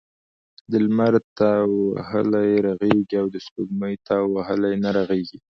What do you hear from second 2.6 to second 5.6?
رغیږي او دسپوږمۍ تاو وهلی نه رغیږی.